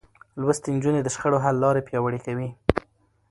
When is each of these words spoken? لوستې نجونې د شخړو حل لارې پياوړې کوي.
لوستې 0.41 0.69
نجونې 0.75 1.01
د 1.03 1.07
شخړو 1.15 1.37
حل 1.43 1.55
لارې 1.63 1.85
پياوړې 1.87 2.19
کوي. 2.25 2.49